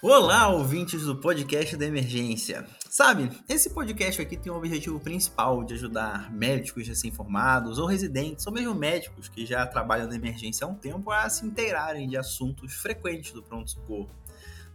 [0.00, 2.64] Olá, ouvintes do podcast da emergência.
[2.88, 8.52] Sabe, esse podcast aqui tem o objetivo principal de ajudar médicos recém-formados ou residentes, ou
[8.52, 12.74] mesmo médicos que já trabalham na emergência há um tempo, a se inteirarem de assuntos
[12.74, 14.08] frequentes do pronto-socorro.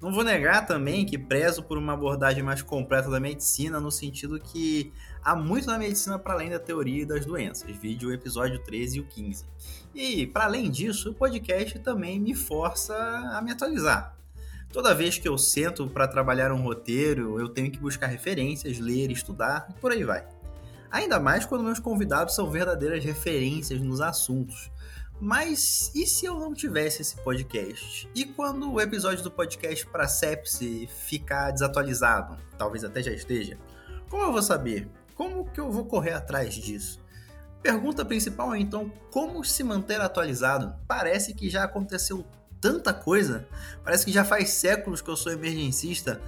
[0.02, 4.38] Não vou negar também que prezo por uma abordagem mais completa da medicina, no sentido
[4.41, 4.91] que
[5.23, 9.05] há muito na medicina para além da teoria das doenças, vídeo episódio 13 e o
[9.05, 9.45] 15.
[9.95, 14.21] E, para além disso, o podcast também me força a me atualizar
[14.73, 19.12] Toda vez que eu sento para trabalhar um roteiro, eu tenho que buscar referências, ler,
[19.12, 20.27] estudar e por aí vai.
[20.90, 24.72] Ainda mais quando meus convidados são verdadeiras referências nos assuntos.
[25.22, 28.09] Mas e se eu não tivesse esse podcast?
[28.16, 32.36] E quando o episódio do podcast para sepse ficar desatualizado?
[32.58, 33.59] Talvez até já esteja.
[34.09, 34.90] Como eu vou saber?
[35.14, 37.00] Como que eu vou correr atrás disso?
[37.62, 40.75] Pergunta principal é então como se manter atualizado?
[40.88, 42.25] Parece que já aconteceu
[42.64, 43.45] tanta coisa.
[43.83, 46.22] Parece que já faz séculos que eu sou emergencista.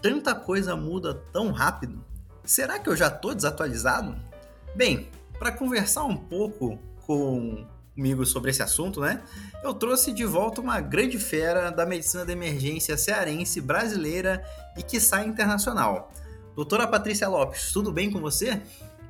[0.00, 2.02] Tanta coisa muda tão rápido.
[2.42, 4.16] Será que eu já estou desatualizado?
[4.74, 9.22] Bem, para conversar um pouco comigo sobre esse assunto, né?
[9.62, 14.42] Eu trouxe de volta uma grande fera da medicina de emergência cearense, brasileira
[14.78, 16.10] e que sai internacional.
[16.56, 18.62] Doutora Patrícia Lopes, tudo bem com você?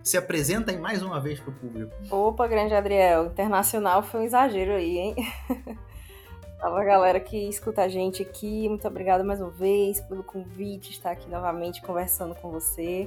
[0.02, 1.94] Se apresenta aí mais uma vez para o público.
[2.10, 5.14] Opa, grande Adriel, internacional foi um exagero aí, hein?
[6.64, 11.10] Fala galera que escuta a gente aqui, muito obrigada mais uma vez pelo convite, estar
[11.10, 13.06] aqui novamente conversando com você.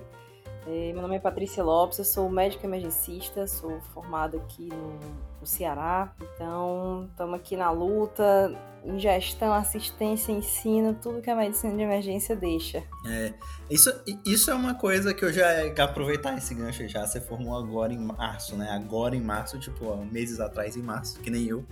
[0.67, 6.13] É, meu nome é Patrícia Lopes, eu sou médica emergencista, sou formada aqui no, Ceará,
[6.19, 12.35] então estamos aqui na luta, em gestão, assistência, ensino, tudo que a medicina de emergência
[12.35, 12.83] deixa.
[13.05, 13.33] É,
[13.69, 13.89] isso,
[14.25, 15.47] isso é uma coisa que eu já
[15.83, 18.69] aproveitar esse gancho já, você formou agora em março, né?
[18.71, 21.65] Agora em março, tipo, meses atrás em março, que nem eu.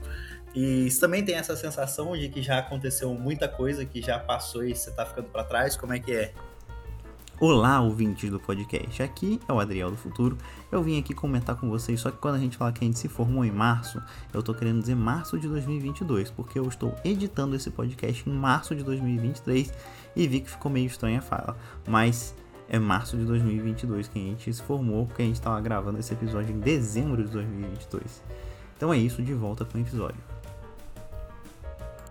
[0.55, 4.63] E você também tem essa sensação de que já aconteceu muita coisa, que já passou
[4.63, 5.75] e você tá ficando para trás?
[5.75, 6.33] Como é que é?
[7.41, 9.03] Olá, ouvintes do podcast.
[9.03, 10.38] Aqui é o Adriel do Futuro.
[10.71, 12.97] Eu vim aqui comentar com vocês, só que quando a gente fala que a gente
[12.97, 14.01] se formou em março,
[14.33, 18.73] eu tô querendo dizer março de 2022, porque eu estou editando esse podcast em março
[18.73, 19.73] de 2023
[20.15, 21.57] e vi que ficou meio estranha a fala.
[21.85, 22.33] Mas
[22.69, 26.13] é março de 2022 que a gente se formou, porque a gente estava gravando esse
[26.13, 28.23] episódio em dezembro de 2022.
[28.77, 30.34] Então é isso, de volta com o episódio.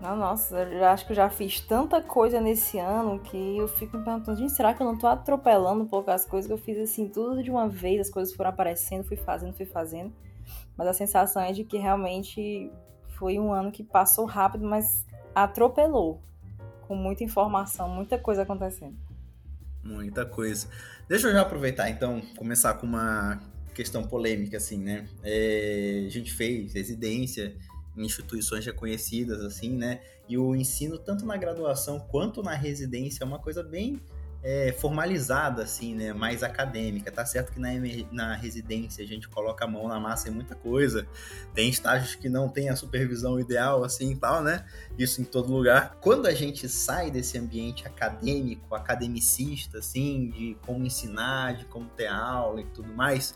[0.01, 3.97] Ah, nossa, eu acho que eu já fiz tanta coisa nesse ano que eu fico
[3.97, 6.57] me perguntando, gente, será que eu não tô atropelando um pouco as coisas que eu
[6.57, 10.13] fiz assim, tudo de uma vez, as coisas foram aparecendo, fui fazendo, fui fazendo.
[10.77, 12.69] Mas a sensação é de que realmente
[13.17, 16.21] foi um ano que passou rápido, mas atropelou.
[16.87, 18.95] Com muita informação, muita coisa acontecendo.
[19.83, 20.67] Muita coisa.
[21.07, 23.41] Deixa eu já aproveitar, então, começar com uma
[23.73, 25.07] questão polêmica, assim, né?
[25.23, 27.55] É, a gente fez residência
[27.97, 30.01] instituições reconhecidas, assim, né?
[30.27, 34.01] E o ensino, tanto na graduação quanto na residência, é uma coisa bem
[34.45, 36.13] é, formalizada, assim, né?
[36.13, 37.11] Mais acadêmica.
[37.11, 37.69] Tá certo que na,
[38.11, 41.07] na residência a gente coloca a mão na massa em muita coisa.
[41.53, 44.63] Tem estágios que não tem a supervisão ideal, assim e tal, né?
[44.97, 45.97] Isso em todo lugar.
[45.99, 52.07] Quando a gente sai desse ambiente acadêmico, academicista, assim, de como ensinar, de como ter
[52.07, 53.33] aula e tudo mais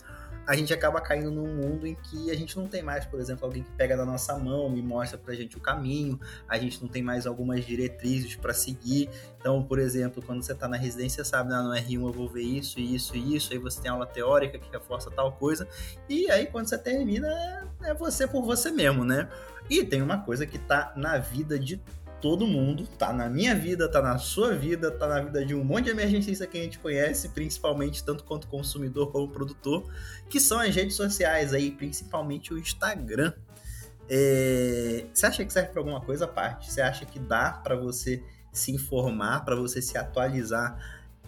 [0.49, 3.45] a gente acaba caindo num mundo em que a gente não tem mais, por exemplo,
[3.45, 6.89] alguém que pega da nossa mão e mostra pra gente o caminho, a gente não
[6.89, 9.11] tem mais algumas diretrizes para seguir.
[9.39, 12.41] Então, por exemplo, quando você tá na residência, sabe, ah, no R1 eu vou ver
[12.41, 15.67] isso, isso e isso, aí você tem aula teórica que reforça tal coisa,
[16.09, 19.29] e aí quando você termina, é, é você por você mesmo, né?
[19.69, 21.79] E tem uma coisa que tá na vida de
[22.21, 25.63] todo mundo, tá na minha vida, tá na sua vida, tá na vida de um
[25.63, 29.89] monte de emergencista que a gente conhece, principalmente tanto quanto consumidor como produtor,
[30.29, 33.33] que são as redes sociais aí, principalmente o Instagram.
[34.09, 35.05] É...
[35.13, 36.71] Você acha que serve para alguma coisa à parte?
[36.71, 40.77] Você acha que dá para você se informar, para você se atualizar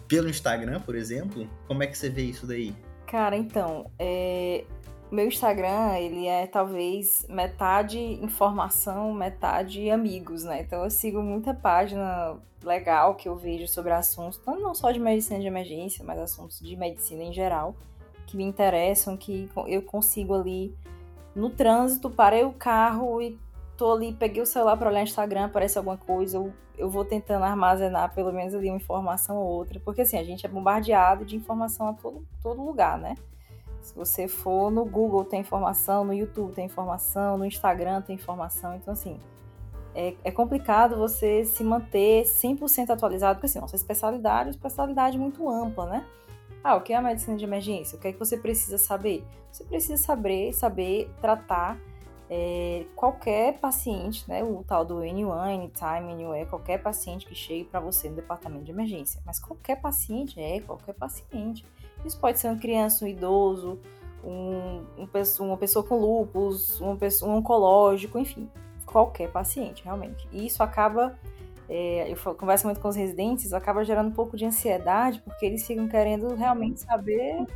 [0.06, 1.48] pelo Instagram, por exemplo?
[1.66, 2.74] Como é que você vê isso daí?
[3.06, 4.64] Cara, então, é
[5.12, 10.62] meu Instagram, ele é talvez metade informação, metade amigos, né?
[10.62, 15.38] Então eu sigo muita página legal que eu vejo sobre assuntos, não só de medicina
[15.38, 17.76] de emergência, mas assuntos de medicina em geral,
[18.26, 20.74] que me interessam, que eu consigo ali
[21.34, 23.38] no trânsito, parei o carro e
[23.76, 27.44] tô ali, peguei o celular para olhar Instagram, aparece alguma coisa, eu, eu vou tentando
[27.44, 31.36] armazenar pelo menos ali uma informação ou outra, porque assim, a gente é bombardeado de
[31.36, 33.14] informação a todo, todo lugar, né?
[33.82, 38.74] Se você for no Google tem informação, no YouTube tem informação, no Instagram tem informação.
[38.76, 39.18] Então, assim,
[39.94, 45.18] é, é complicado você se manter 100% atualizado, porque assim, nossa especialidade é uma especialidade
[45.18, 46.06] muito ampla, né?
[46.64, 47.98] Ah, o que é a medicina de emergência?
[47.98, 49.24] O que é que você precisa saber?
[49.50, 51.76] Você precisa saber, saber tratar
[52.30, 57.80] é, qualquer paciente, né, o tal do N1, Anytime, Anywhere, qualquer paciente que chegue para
[57.80, 59.20] você no departamento de emergência.
[59.26, 61.66] Mas qualquer paciente é qualquer paciente.
[62.04, 63.78] Isso pode ser uma criança, um idoso,
[64.24, 65.08] um, um,
[65.40, 68.48] uma pessoa com lúpus, uma pessoa, um oncológico, enfim,
[68.86, 70.28] qualquer paciente, realmente.
[70.32, 71.18] E isso acaba,
[71.68, 75.66] é, eu converso muito com os residentes, acaba gerando um pouco de ansiedade, porque eles
[75.66, 77.46] ficam querendo realmente saber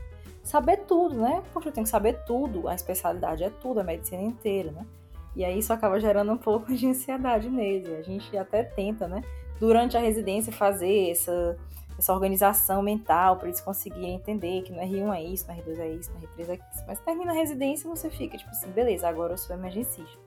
[0.42, 1.42] saber tudo, né?
[1.52, 4.86] Poxa, eu tenho que saber tudo, a especialidade é tudo, a medicina inteira, né?
[5.34, 7.92] E aí isso acaba gerando um pouco de ansiedade neles.
[7.92, 9.22] A gente até tenta, né?
[9.58, 11.58] Durante a residência fazer essa,
[11.98, 15.88] essa organização mental para eles conseguirem entender que no R1 é isso, no R2 é
[15.90, 16.84] isso, no R3 é isso.
[16.86, 20.18] Mas termina a residência e você fica tipo assim, beleza, agora eu sou emergencista.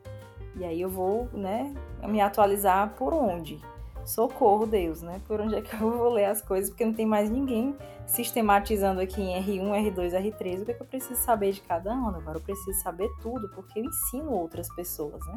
[0.56, 1.74] E aí eu vou, né,
[2.04, 3.62] me atualizar por onde?
[4.10, 5.22] socorro Deus, né?
[5.28, 6.70] Por onde é que eu vou ler as coisas?
[6.70, 7.76] Porque não tem mais ninguém
[8.06, 11.92] sistematizando aqui em R1, R2, R3 o que, é que eu preciso saber de cada
[11.92, 12.18] ano.
[12.18, 15.36] Agora eu preciso saber tudo, porque eu ensino outras pessoas, né?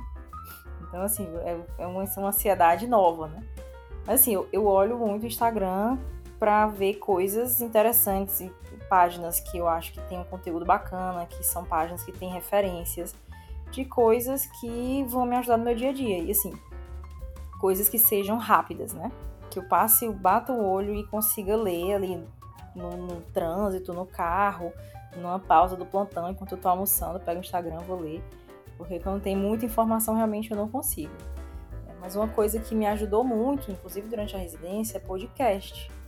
[0.89, 3.43] Então, assim, é, é uma, uma ansiedade nova, né?
[4.07, 5.99] Mas, assim, eu, eu olho muito o Instagram
[6.43, 8.53] para ver coisas interessantes e
[8.89, 13.15] páginas que eu acho que tem um conteúdo bacana, que são páginas que têm referências
[13.71, 16.19] de coisas que vão me ajudar no meu dia a dia.
[16.19, 16.53] E, assim,
[17.61, 19.13] coisas que sejam rápidas, né?
[19.53, 22.27] Que eu passe, bata o olho e consiga ler ali
[22.75, 24.73] no, no, trânsito, no carro,
[25.17, 28.21] numa pausa do plantão, enquanto eu tô almoçando, pego o Instagram, vou ler.
[28.77, 31.15] Porque quando tem muita informação, realmente eu não consigo.
[31.89, 36.02] É, mas uma coisa que me ajudou muito, inclusive durante a residência, é podcast.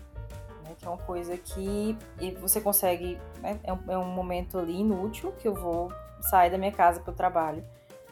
[0.85, 1.97] É uma coisa que
[2.41, 3.19] você consegue.
[3.41, 3.59] Né?
[3.63, 7.13] É, um, é um momento ali inútil que eu vou sair da minha casa para
[7.13, 7.65] o trabalho.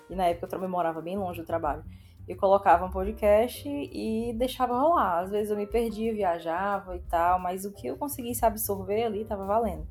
[0.08, 1.84] E na época eu morava bem longe do trabalho
[2.26, 5.20] eu colocava um podcast e deixava rolar.
[5.20, 9.22] Às vezes eu me perdia, viajava e tal, mas o que eu conseguisse absorver ali
[9.22, 9.86] estava valendo.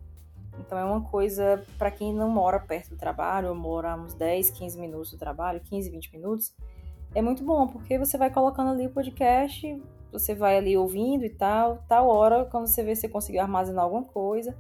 [0.60, 4.52] Então é uma coisa para quem não mora perto do trabalho, ou mora uns 10,
[4.52, 6.54] 15 minutos do trabalho, 15, 20 minutos,
[7.14, 9.82] é muito bom, porque você vai colocando ali o podcast,
[10.12, 14.04] você vai ali ouvindo e tal, tal hora, quando você vê se conseguiu armazenar alguma
[14.04, 14.56] coisa.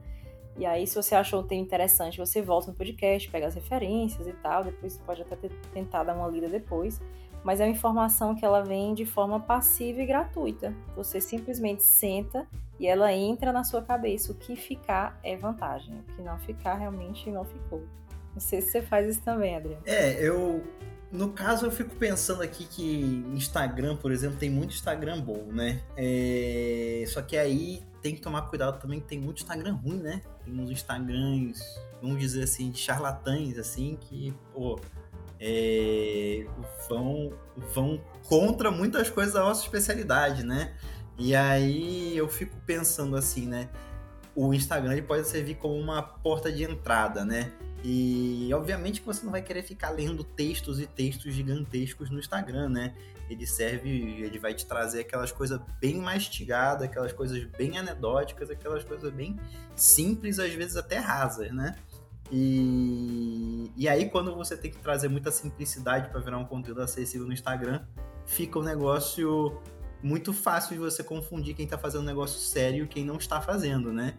[0.57, 4.27] E aí, se você achou o tema interessante, você volta no podcast, pega as referências
[4.27, 4.63] e tal.
[4.63, 5.35] Depois você pode até
[5.73, 6.99] tentar dar uma lida depois
[7.43, 10.73] mas é uma informação que ela vem de forma passiva e gratuita.
[10.95, 12.47] Você simplesmente senta
[12.79, 14.31] e ela entra na sua cabeça.
[14.31, 17.83] O que ficar é vantagem, o que não ficar realmente não ficou.
[18.33, 19.81] Não sei se você faz isso também, Adriano.
[19.85, 20.63] É, eu.
[21.11, 25.81] No caso, eu fico pensando aqui que Instagram, por exemplo, tem muito Instagram bom, né?
[25.97, 27.03] É...
[27.07, 30.21] Só que aí tem que tomar cuidado também que tem muito Instagram ruim, né?
[30.45, 31.61] Tem uns Instagrams,
[32.01, 34.79] vamos dizer assim, de charlatães, assim, que, pô,
[35.39, 36.45] é,
[36.87, 37.33] vão,
[37.73, 40.73] vão contra muitas coisas da nossa especialidade, né?
[41.17, 43.67] E aí eu fico pensando assim, né?
[44.35, 47.51] O Instagram ele pode servir como uma porta de entrada, né?
[47.83, 52.69] E obviamente que você não vai querer ficar lendo textos e textos gigantescos no Instagram,
[52.69, 52.93] né?
[53.29, 58.83] Ele serve, ele vai te trazer aquelas coisas bem mastigadas, aquelas coisas bem anedóticas, aquelas
[58.83, 59.39] coisas bem
[59.75, 61.75] simples, às vezes até rasas, né?
[62.31, 67.27] E, e aí, quando você tem que trazer muita simplicidade para virar um conteúdo acessível
[67.27, 67.81] no Instagram,
[68.25, 69.61] fica um negócio
[70.01, 73.41] muito fácil de você confundir quem está fazendo um negócio sério e quem não está
[73.41, 74.15] fazendo, né?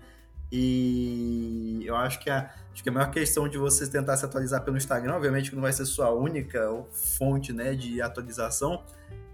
[0.54, 4.62] E eu acho que a, acho que a maior questão de você tentar se atualizar
[4.62, 8.85] pelo Instagram, obviamente que não vai ser sua única fonte né, de atualização,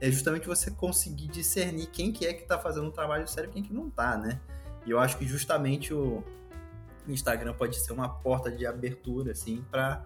[0.00, 3.52] é justamente você conseguir discernir quem que é que está fazendo um trabalho sério e
[3.52, 4.40] quem que não está, né?
[4.86, 6.22] E eu acho que justamente o,
[7.08, 10.04] Instagram pode ser uma porta de abertura, assim, para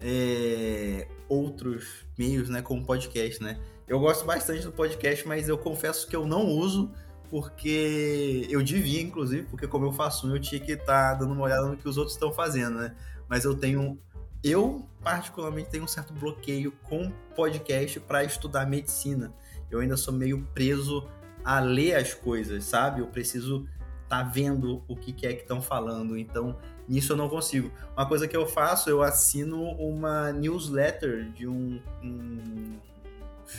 [0.00, 3.58] é, outros meios, né, como podcast, né?
[3.88, 6.92] Eu gosto bastante do podcast, mas eu confesso que eu não uso
[7.32, 11.32] porque eu devia, inclusive, porque como eu faço um, eu tinha que estar tá dando
[11.32, 12.94] uma olhada no que os outros estão fazendo, né?
[13.26, 13.98] Mas eu tenho,
[14.44, 19.32] eu particularmente tenho um certo bloqueio com podcast para estudar medicina.
[19.70, 21.08] Eu ainda sou meio preso
[21.42, 23.00] a ler as coisas, sabe?
[23.00, 23.66] Eu preciso
[24.10, 26.18] tá vendo o que, que é que estão falando.
[26.18, 27.72] Então, nisso eu não consigo.
[27.96, 32.78] Uma coisa que eu faço, eu assino uma newsletter de um, um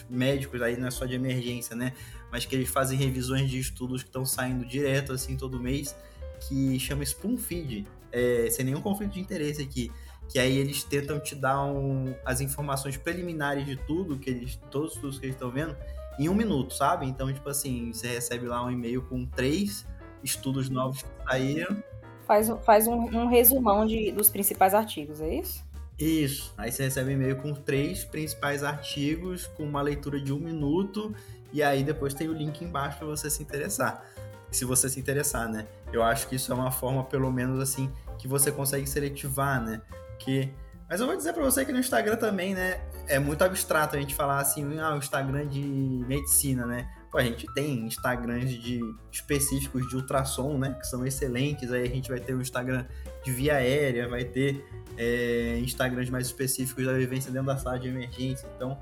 [0.08, 1.94] médicos aí não é só de emergência, né?
[2.34, 5.96] Mas que eles fazem revisões de estudos que estão saindo direto assim todo mês,
[6.40, 9.92] que chama Spoon Feed, é, sem nenhum conflito de interesse aqui.
[10.28, 14.90] Que aí eles tentam te dar um, as informações preliminares de tudo que eles, todos
[14.90, 15.78] os estudos que eles estão vendo,
[16.18, 17.06] em um minuto, sabe?
[17.06, 19.86] Então, tipo assim, você recebe lá um e-mail com três
[20.24, 21.84] estudos novos que saíram.
[22.26, 25.64] Faz, faz um, um resumão de, dos principais artigos, é isso?
[26.00, 26.52] Isso.
[26.58, 31.14] Aí você recebe um e-mail com três principais artigos, com uma leitura de um minuto,
[31.54, 34.04] e aí depois tem o link embaixo para você se interessar.
[34.52, 35.68] Se você se interessar, né?
[35.92, 39.82] Eu acho que isso é uma forma, pelo menos assim, que você consegue seletivar, né?
[40.20, 40.52] Que
[40.90, 44.00] Mas eu vou dizer para você que no Instagram também, né, é muito abstrato a
[44.00, 45.62] gente falar assim, ah, o Instagram de
[46.08, 46.88] medicina, né?
[47.12, 48.82] Pô, a gente tem Instagrams de
[49.12, 51.72] específicos de ultrassom, né, que são excelentes.
[51.72, 52.86] Aí a gente vai ter o Instagram
[53.24, 54.66] de via aérea, vai ter
[54.98, 58.48] é, Instagrams mais específicos da vivência dentro da sala de emergência.
[58.56, 58.80] Então,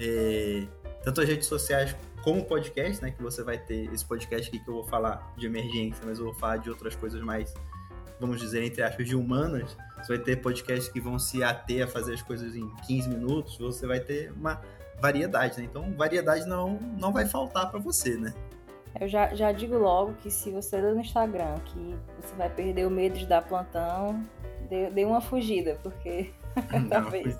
[0.00, 0.66] é,
[1.04, 4.58] tanto as redes sociais como o podcast, né, que você vai ter esse podcast aqui
[4.58, 7.52] que eu vou falar de emergência, mas eu vou falar de outras coisas mais,
[8.18, 9.76] vamos dizer, entre aspas, de humanas.
[9.98, 13.58] Você vai ter podcasts que vão se ater a fazer as coisas em 15 minutos,
[13.58, 14.62] você vai ter uma
[15.00, 15.64] variedade, né?
[15.64, 18.32] Então, variedade não, não vai faltar para você, né?
[18.98, 22.86] Eu já, já digo logo que se você ler no Instagram que você vai perder
[22.86, 24.24] o medo de dar plantão,
[24.70, 26.32] dê, dê uma fugida, porque
[26.88, 27.36] talvez,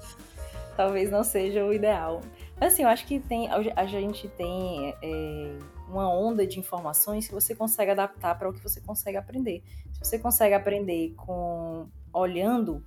[0.76, 2.20] talvez não seja o ideal.
[2.60, 7.34] Mas assim, eu acho que tem, a gente tem é, uma onda de informações que
[7.34, 9.62] você consegue adaptar para o que você consegue aprender.
[9.92, 12.84] Se você consegue aprender com olhando,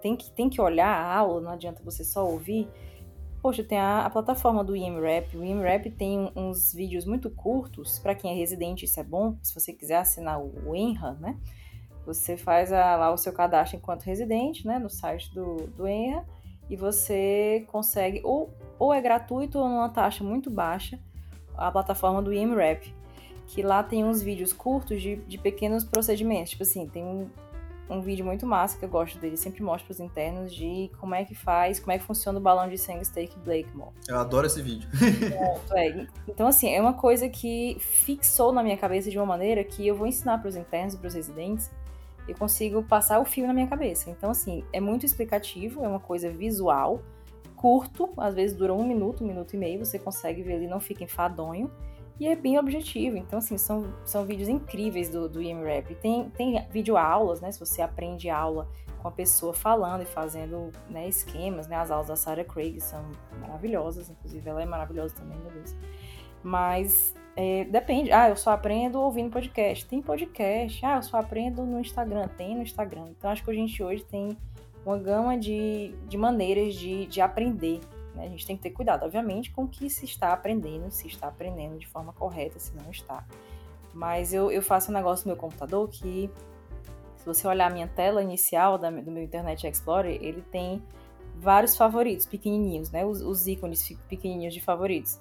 [0.00, 2.68] tem que, tem que olhar a aula, não adianta você só ouvir.
[3.40, 5.36] Poxa, tem a, a plataforma do IMRAP.
[5.36, 7.98] O IMRAP tem uns vídeos muito curtos.
[7.98, 9.36] Para quem é residente, isso é bom.
[9.42, 11.38] Se você quiser assinar o, ENRA, né?
[12.04, 14.78] Você faz a, lá o seu cadastro enquanto residente, né?
[14.78, 16.26] No site do, do ENRA.
[16.68, 20.98] E você consegue, ou, ou é gratuito ou numa taxa muito baixa,
[21.56, 22.94] a plataforma do IMRAP.
[23.46, 26.50] Que lá tem uns vídeos curtos de, de pequenos procedimentos.
[26.50, 27.30] Tipo assim, tem um,
[27.90, 31.24] um vídeo muito massa que eu gosto dele, sempre mostra os internos de como é
[31.24, 33.92] que faz, como é que funciona o balão de sangue Stake Blakemore.
[34.06, 34.88] Eu adoro esse vídeo.
[35.74, 36.06] é.
[36.26, 39.94] Então, assim, é uma coisa que fixou na minha cabeça de uma maneira que eu
[39.94, 41.70] vou ensinar para os internos e para os residentes,
[42.28, 44.10] eu consigo passar o fio na minha cabeça.
[44.10, 47.02] Então, assim, é muito explicativo, é uma coisa visual,
[47.56, 50.78] curto, às vezes dura um minuto, um minuto e meio, você consegue ver ali, não
[50.78, 51.70] fica enfadonho
[52.20, 53.16] e é bem objetivo.
[53.16, 55.94] Então, assim, são, são vídeos incríveis do, do IMRAP.
[56.00, 57.50] Tem, tem vídeo aulas, né?
[57.52, 58.68] Se você aprende aula
[59.00, 61.76] com a pessoa falando e fazendo né, esquemas, né?
[61.76, 63.04] As aulas da Sarah Craig são
[63.40, 65.76] maravilhosas, inclusive ela é maravilhosa também, meu Deus.
[66.42, 68.10] Mas é, depende.
[68.12, 69.86] Ah, eu só aprendo ouvindo podcast.
[69.86, 70.84] Tem podcast.
[70.84, 72.28] Ah, eu só aprendo no Instagram.
[72.28, 73.06] Tem no Instagram.
[73.10, 74.36] Então, acho que a gente hoje tem
[74.84, 77.80] uma gama de, de maneiras de, de aprender
[78.18, 78.26] né?
[78.26, 81.28] A gente tem que ter cuidado, obviamente, com o que se está aprendendo, se está
[81.28, 83.24] aprendendo de forma correta, se não está.
[83.94, 86.28] Mas eu, eu faço um negócio no meu computador que,
[87.16, 90.82] se você olhar a minha tela inicial da, do meu Internet Explorer, ele tem
[91.36, 93.06] vários favoritos pequenininhos, né?
[93.06, 95.20] Os, os ícones pequenininhos de favoritos.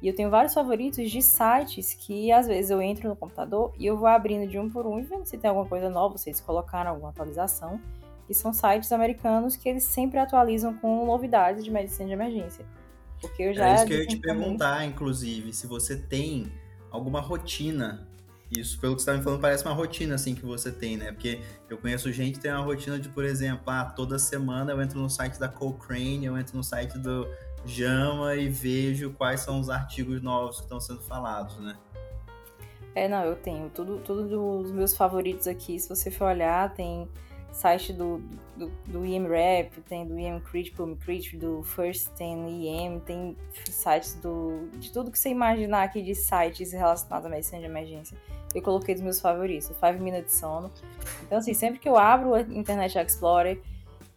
[0.00, 3.86] E eu tenho vários favoritos de sites que às vezes eu entro no computador e
[3.86, 6.30] eu vou abrindo de um por um e vendo se tem alguma coisa nova, se
[6.30, 7.80] eles colocaram alguma atualização
[8.28, 12.64] que são sites americanos que eles sempre atualizam com novidades de medicina de emergência.
[13.20, 16.52] Porque eu já é isso que eu ia te perguntar, inclusive, se você tem
[16.90, 18.06] alguma rotina.
[18.50, 21.12] Isso, pelo que você está me falando, parece uma rotina assim que você tem, né?
[21.12, 24.80] Porque eu conheço gente que tem uma rotina de, por exemplo, ah, toda semana eu
[24.80, 27.26] entro no site da Cochrane, eu entro no site do
[27.64, 31.76] JAMA e vejo quais são os artigos novos que estão sendo falados, né?
[32.94, 35.78] É, não, eu tenho tudo, tudo dos meus favoritos aqui.
[35.78, 37.08] Se você for olhar, tem
[37.52, 38.22] site do,
[38.56, 43.36] do, do IMRAP, tem do IM Critical, Critical, do First tem IM, tem
[43.68, 48.16] sites do, de tudo que você imaginar aqui de sites relacionados à medicina de emergência.
[48.54, 50.70] Eu coloquei dos meus favoritos, 5 Minutes Sono.
[51.22, 53.60] Então, assim, sempre que eu abro o Internet Explorer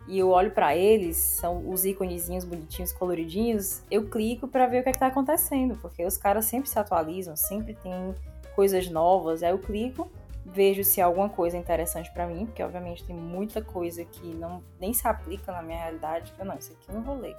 [0.07, 4.83] e eu olho para eles, são os íconezinhos bonitinhos, coloridinhos, eu clico para ver o
[4.83, 8.15] que é está acontecendo, porque os caras sempre se atualizam, sempre tem
[8.55, 9.43] coisas novas.
[9.43, 10.11] Aí eu clico
[10.45, 14.61] vejo se há alguma coisa interessante para mim, porque obviamente tem muita coisa que não
[14.79, 17.35] nem se aplica na minha realidade, eu não, isso aqui eu não vou ler.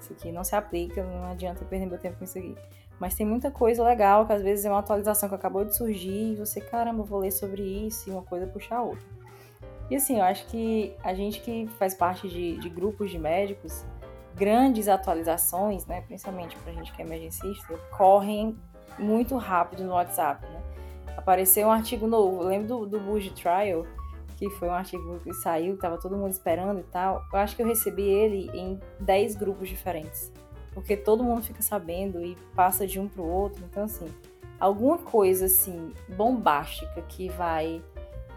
[0.00, 2.56] Isso aqui não se aplica, não adianta eu perder meu tempo com isso aqui.
[3.00, 6.32] Mas tem muita coisa legal que às vezes é uma atualização que acabou de surgir
[6.32, 9.17] e você, caramba, vou ler sobre isso e uma coisa puxa a outra.
[9.90, 13.84] E assim, eu acho que a gente que faz parte de, de grupos de médicos,
[14.34, 18.56] grandes atualizações, né, principalmente pra gente que é emergencista, correm
[18.98, 20.62] muito rápido no WhatsApp, né?
[21.28, 22.42] apareceu um artigo novo.
[22.42, 23.84] Eu lembro do, do Bush Trial,
[24.36, 27.22] que foi um artigo que saiu, que tava todo mundo esperando e tal.
[27.30, 30.32] Eu acho que eu recebi ele em 10 grupos diferentes.
[30.72, 33.62] Porque todo mundo fica sabendo e passa de um pro outro.
[33.68, 34.06] Então, assim,
[34.58, 37.82] alguma coisa assim, bombástica que vai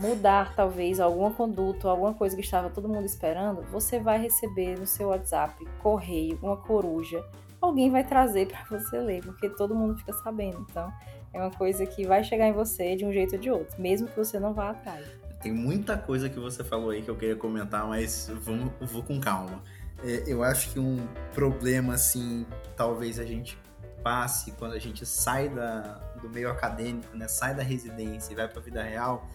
[0.02, 4.86] mudar talvez alguma conduta, alguma coisa que estava todo mundo esperando, você vai receber no
[4.86, 7.24] seu WhatsApp, correio, uma coruja,
[7.62, 10.66] alguém vai trazer para você ler, porque todo mundo fica sabendo.
[10.70, 10.92] Então,
[11.32, 14.08] é uma coisa que vai chegar em você de um jeito ou de outro, mesmo
[14.08, 15.06] que você não vá atrás.
[15.40, 19.20] Tem muita coisa que você falou aí que eu queria comentar, mas vamos, vou com
[19.20, 19.62] calma.
[20.04, 23.58] É, eu acho que um problema, assim, talvez a gente
[24.04, 28.48] passe quando a gente sai da, do meio acadêmico, né, sai da residência e vai
[28.48, 29.28] para a vida real,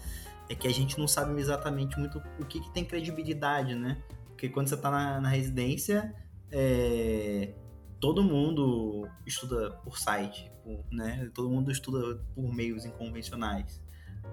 [0.49, 4.01] é que a gente não sabe exatamente muito o que, que tem credibilidade, né?
[4.27, 6.13] Porque quando você está na, na, residência,
[6.51, 7.53] é,
[7.99, 11.29] todo mundo estuda por site, por, né?
[11.33, 13.81] Todo mundo estuda por meios inconvencionais.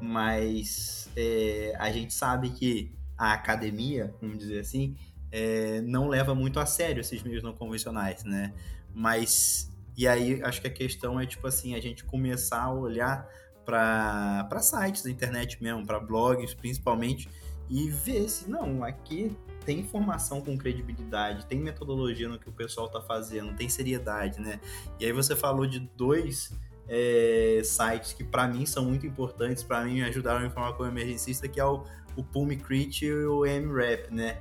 [0.01, 4.97] Mas é, a gente sabe que a academia, vamos dizer assim,
[5.33, 8.53] é, não leva muito a sério esses meios não convencionais, né?
[8.93, 13.29] Mas e aí acho que a questão é tipo assim a gente começar a olhar
[13.65, 17.29] para sites da internet mesmo, para blogs principalmente
[17.69, 22.87] e ver se não aqui tem informação com credibilidade, tem metodologia no que o pessoal
[22.87, 24.61] está fazendo, tem seriedade, né?
[25.01, 26.53] E aí você falou de dois
[26.87, 31.49] é, sites que para mim são muito importantes, para mim ajudaram a informar como emergencista,
[31.49, 34.39] que é o, o Pulmicrit e o MRAP, né?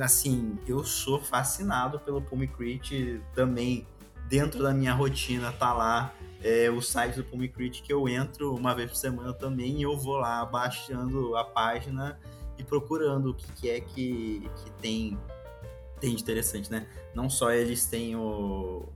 [0.00, 3.86] Assim, eu sou fascinado pelo Pulmicrit também
[4.28, 8.74] dentro da minha rotina tá lá é, o site do Pulmicrit que eu entro uma
[8.74, 12.18] vez por semana também e eu vou lá baixando a página
[12.58, 15.18] e procurando o que, que é que, que tem,
[16.00, 16.86] tem de interessante, né?
[17.14, 18.88] Não só eles têm o,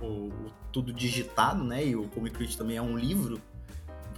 [0.00, 0.32] o, o
[0.72, 1.84] tudo digitado, né?
[1.84, 3.40] E o Pulmicrit também é um livro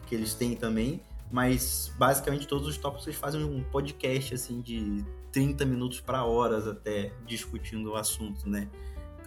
[0.06, 1.00] que eles têm também,
[1.30, 6.66] mas basicamente todos os tópicos eles fazem um podcast assim de 30 minutos para horas
[6.66, 8.68] até discutindo o assunto, né?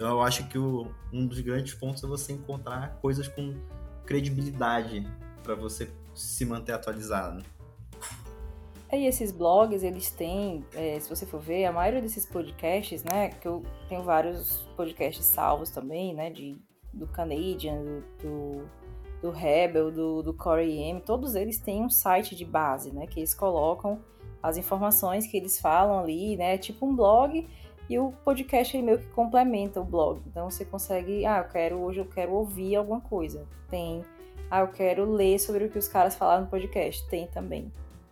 [0.03, 3.55] Então eu acho que o, um dos grandes pontos é você encontrar coisas com
[4.05, 5.09] credibilidade
[5.41, 7.41] para você se manter atualizado.
[8.89, 13.01] É, e esses blogs, eles têm, é, se você for ver, a maioria desses podcasts,
[13.01, 16.57] né, que eu tenho vários podcasts salvos também, né, de,
[16.91, 18.69] do Canadian, do, do,
[19.21, 23.21] do Rebel, do, do Corey M, todos eles têm um site de base, né, que
[23.21, 24.03] eles colocam
[24.43, 27.47] as informações que eles falam ali, né, tipo um blog,
[27.89, 30.21] e o podcast ele meio que complementa o blog.
[30.27, 33.45] Então você consegue, ah, eu quero hoje eu quero ouvir alguma coisa.
[33.69, 34.03] Tem.
[34.49, 37.07] Ah, eu quero ler sobre o que os caras falaram no podcast.
[37.09, 37.71] Tem também.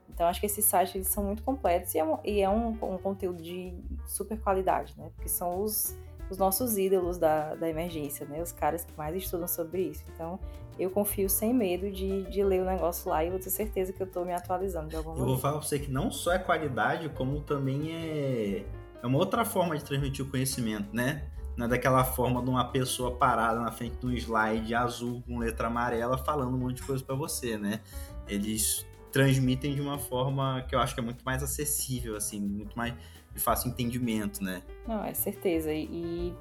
[0.10, 2.70] Então acho que esses sites eles são muito completos e é um, e é um,
[2.70, 3.74] um conteúdo de
[4.06, 5.10] super qualidade, né?
[5.16, 5.98] Porque são os,
[6.30, 8.42] os nossos ídolos da, da emergência, né?
[8.42, 10.04] Os caras que mais estudam sobre isso.
[10.14, 10.38] Então
[10.78, 14.02] eu confio sem medo de, de ler o negócio lá e vou ter certeza que
[14.02, 15.32] eu estou me atualizando de alguma maneira.
[15.32, 18.66] Eu vou falar pra você que não só é qualidade, como também é
[19.02, 21.24] é uma outra forma de transmitir o conhecimento, né?
[21.58, 25.38] Não é daquela forma de uma pessoa parada na frente de um slide azul com
[25.38, 27.82] letra amarela falando um monte de coisa para você, né?
[28.28, 32.78] Eles transmitem de uma forma que eu acho que é muito mais acessível, assim, muito
[32.78, 32.94] mais
[33.34, 34.62] de fácil entendimento, né?
[34.88, 35.74] Não, é certeza.
[35.74, 36.34] E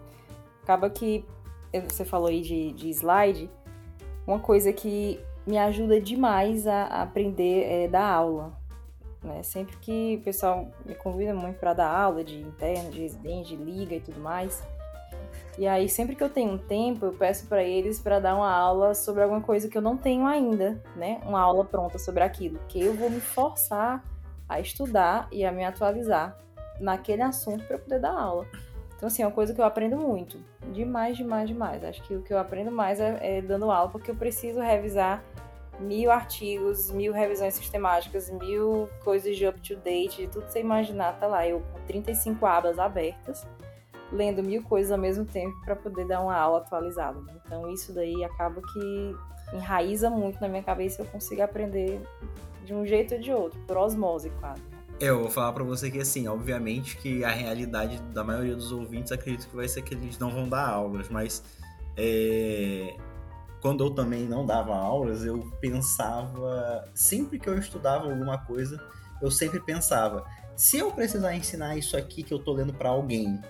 [0.62, 1.25] acaba que
[1.88, 3.51] você falou aí de, de slide,
[4.27, 8.60] uma coisa que me ajuda demais a aprender é dar aula.
[9.22, 9.42] Né?
[9.42, 13.62] Sempre que o pessoal me convida muito para dar aula de interno, de residente, de
[13.62, 14.62] liga e tudo mais.
[15.59, 18.50] E aí, sempre que eu tenho um tempo, eu peço para eles para dar uma
[18.50, 21.20] aula sobre alguma coisa que eu não tenho ainda, né?
[21.26, 24.02] Uma aula pronta sobre aquilo, que eu vou me forçar
[24.48, 26.37] a estudar e a me atualizar
[26.80, 28.46] naquele assunto para poder dar aula.
[28.96, 30.38] Então, assim, é uma coisa que eu aprendo muito.
[30.72, 31.83] Demais, demais, demais.
[31.85, 35.22] Acho que o que eu aprendo mais é, é dando aula, porque eu preciso revisar
[35.80, 41.46] mil artigos, mil revisões sistemáticas, mil coisas de up-to-date, tudo que você imaginar tá lá.
[41.46, 43.46] Eu com 35 abas abertas,
[44.12, 47.18] lendo mil coisas ao mesmo tempo para poder dar uma aula atualizada.
[47.44, 49.16] Então isso daí acaba que
[49.54, 52.00] enraiza muito na minha cabeça e eu consigo aprender
[52.64, 54.62] de um jeito ou de outro, por osmose quase.
[55.00, 59.10] Eu vou falar para você que, assim, obviamente que a realidade da maioria dos ouvintes
[59.10, 61.42] acredito que vai ser que eles não vão dar aulas, mas
[61.96, 62.94] é,
[63.61, 68.83] quando eu também não dava aulas, eu pensava, sempre que eu estudava alguma coisa,
[69.20, 70.25] eu sempre pensava,
[70.57, 73.40] se eu precisar ensinar isso aqui que eu tô lendo para alguém,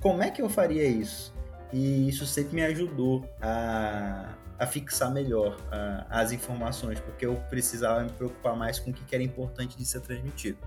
[0.00, 1.34] como é que eu faria isso?
[1.72, 8.02] E isso sempre me ajudou a, a fixar melhor a, as informações, porque eu precisava
[8.02, 10.58] me preocupar mais com o que era importante de ser transmitido.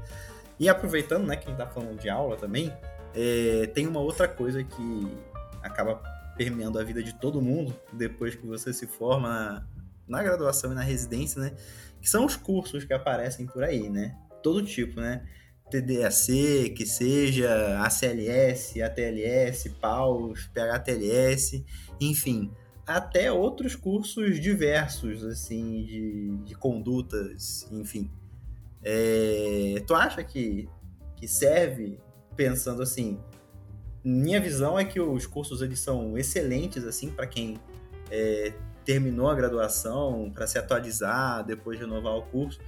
[0.59, 2.71] E aproveitando, né, quem está falando de aula também,
[3.15, 5.17] é, tem uma outra coisa que
[5.63, 9.67] acaba permeando a vida de todo mundo depois que você se forma na,
[10.07, 11.53] na graduação e na residência, né?
[12.01, 14.17] Que são os cursos que aparecem por aí, né?
[14.41, 15.23] Todo tipo, né?
[15.69, 21.63] TDAC, que seja ACLS, ATLS, PAUS, PHTLS,
[21.99, 22.51] enfim,
[22.87, 28.09] até outros cursos diversos, assim, de, de condutas, enfim.
[28.83, 30.67] É, tu acha que,
[31.15, 31.99] que serve,
[32.35, 33.19] pensando assim,
[34.03, 37.59] minha visão é que os cursos eles são excelentes assim para quem
[38.09, 42.59] é, terminou a graduação, para se atualizar, depois de renovar o curso.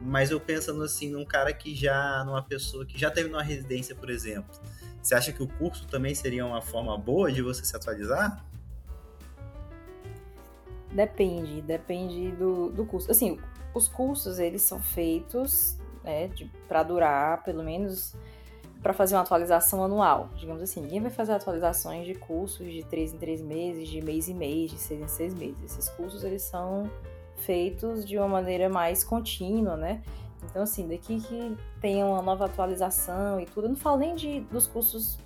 [0.00, 3.94] Mas eu pensando assim num cara que já, numa pessoa que já terminou a residência,
[3.94, 4.50] por exemplo.
[5.00, 8.44] Você acha que o curso também seria uma forma boa de você se atualizar?
[10.92, 13.10] Depende, depende do, do curso.
[13.10, 13.38] Assim,
[13.72, 16.30] os cursos eles são feitos né,
[16.68, 18.14] para durar pelo menos
[18.82, 20.28] para fazer uma atualização anual.
[20.34, 24.28] Digamos assim, ninguém vai fazer atualizações de cursos de três em três meses, de mês
[24.28, 25.56] em mês, de seis em seis meses.
[25.64, 26.90] Esses cursos eles são
[27.36, 30.02] feitos de uma maneira mais contínua, né?
[30.44, 34.40] Então, assim, daqui que tenha uma nova atualização e tudo, eu não falo nem de,
[34.40, 35.16] dos cursos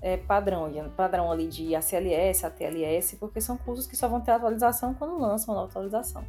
[0.00, 4.94] é, padrão, padrão ali de ACLS, ATLS, porque são cursos que só vão ter atualização
[4.94, 6.24] quando lançam a nova atualização.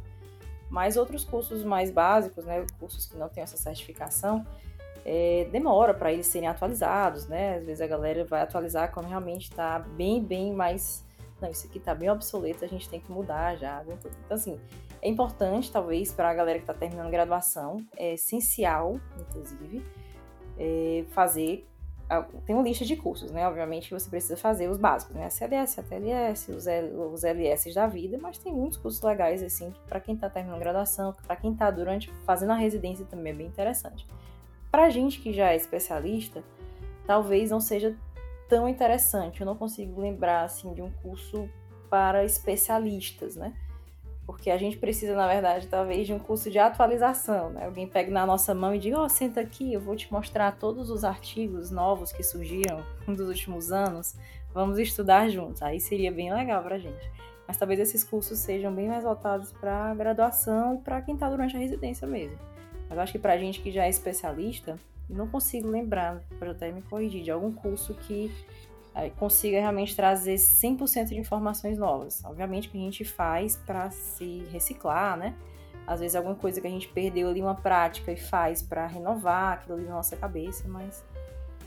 [0.70, 4.46] Mas outros cursos mais básicos, né, cursos que não têm essa certificação,
[5.04, 7.56] é, demora para eles serem atualizados, né?
[7.56, 11.04] Às vezes a galera vai atualizar quando realmente está bem, bem mais.
[11.40, 13.82] Não, isso aqui está bem obsoleto, a gente tem que mudar já.
[13.82, 14.58] Então, assim,
[15.02, 19.84] é importante, talvez, para a galera que está terminando graduação, é essencial, inclusive,
[20.58, 21.68] é fazer.
[22.46, 23.46] Tem uma lista de cursos, né?
[23.46, 25.26] Obviamente você precisa fazer os básicos, né?
[25.26, 29.74] A CLS, TLS, os, L, os LS da vida, mas tem muitos cursos legais, assim,
[29.86, 33.46] para quem está terminando graduação, para quem está durante fazendo a residência também é bem
[33.46, 34.06] interessante.
[34.74, 36.42] Para gente que já é especialista,
[37.06, 37.94] talvez não seja
[38.48, 39.40] tão interessante.
[39.40, 41.48] Eu não consigo lembrar assim de um curso
[41.88, 43.54] para especialistas, né?
[44.26, 47.66] Porque a gente precisa, na verdade, talvez de um curso de atualização, né?
[47.66, 50.50] Alguém pega na nossa mão e diga: "Ó, oh, senta aqui, eu vou te mostrar
[50.58, 54.16] todos os artigos novos que surgiram nos últimos anos.
[54.52, 55.62] Vamos estudar juntos".
[55.62, 57.12] Aí seria bem legal pra gente.
[57.46, 61.54] Mas talvez esses cursos sejam bem mais voltados para graduação e para quem está durante
[61.54, 62.53] a residência mesmo.
[62.94, 64.78] Mas acho que pra gente que já é especialista,
[65.10, 68.32] não consigo lembrar, pode até me corrigir, de algum curso que
[68.94, 72.24] é, consiga realmente trazer 100% de informações novas.
[72.24, 75.34] Obviamente que a gente faz para se reciclar, né?
[75.86, 79.54] Às vezes alguma coisa que a gente perdeu ali uma prática e faz para renovar
[79.54, 81.04] aquilo ali na nossa cabeça, mas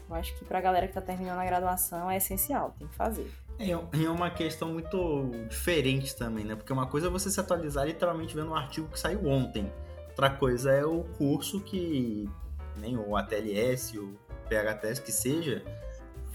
[0.09, 2.95] eu acho que para a galera que está terminando a graduação é essencial, tem que
[2.95, 3.29] fazer.
[3.59, 6.55] É, é uma questão muito diferente também, né?
[6.55, 9.69] Porque uma coisa é você se atualizar literalmente vendo um artigo que saiu ontem.
[10.17, 12.27] Outra coisa é o curso que
[12.75, 14.17] nem o ATLS, o
[14.49, 15.61] PHTS que seja,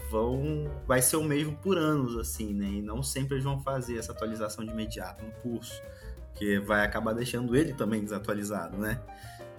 [0.09, 2.65] vão vai ser o mesmo por anos assim, né?
[2.65, 5.83] E não sempre eles vão fazer essa atualização de imediato no curso,
[6.33, 9.01] que vai acabar deixando ele também desatualizado, né?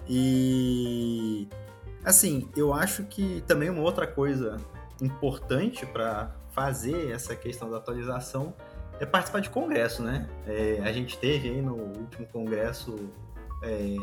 [0.09, 1.47] E
[2.03, 4.57] assim, eu acho que também uma outra coisa
[5.03, 8.55] importante para fazer essa questão da atualização
[8.99, 10.27] é participar de congresso, né?
[10.47, 12.95] É, a gente teve aí no último congresso
[13.65, 13.95] é,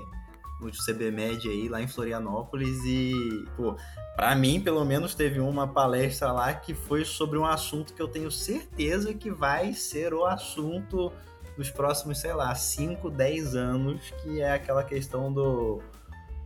[0.60, 3.76] no CBMed aí, lá em Florianópolis, e, pô,
[4.14, 8.08] pra mim, pelo menos, teve uma palestra lá que foi sobre um assunto que eu
[8.08, 11.12] tenho certeza que vai ser o assunto
[11.56, 15.82] dos próximos, sei lá, 5, 10 anos, que é aquela questão do,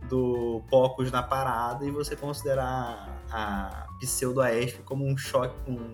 [0.09, 5.93] do POCUS na parada e você considerar a pseudo-AESP como um choque, um,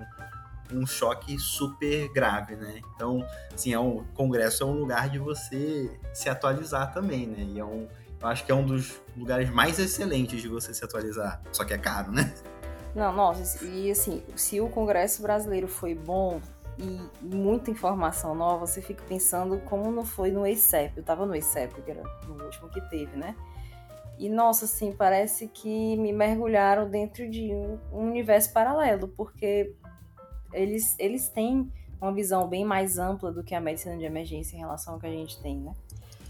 [0.71, 2.82] um choque super grave, né?
[2.95, 7.43] Então, assim, é um congresso é um lugar de você se atualizar também, né?
[7.43, 7.88] E é um,
[8.21, 11.41] eu acho que é um dos lugares mais excelentes de você se atualizar.
[11.52, 12.34] Só que é caro, né?
[12.95, 16.39] Não, nossa, e assim, se o congresso brasileiro foi bom
[16.78, 20.97] e muita informação nova, você fica pensando como não foi no EICEP.
[20.97, 23.36] Eu tava no EICEP, que era o último que teve, né?
[24.17, 29.76] E nossa, assim, parece que me mergulharam dentro de um universo paralelo, porque
[30.53, 34.59] eles, eles têm uma visão bem mais ampla do que a medicina de emergência em
[34.59, 35.73] relação ao que a gente tem, né?